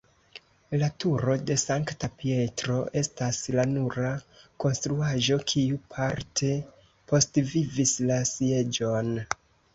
[0.83, 4.15] La turo de Sankta Pietro estas la nura
[4.65, 6.51] konstruaĵo kiu parte
[7.15, 9.15] postvivis la Sieĝon.